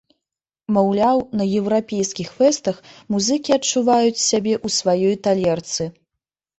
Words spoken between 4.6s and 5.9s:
ў сваёй талерцы.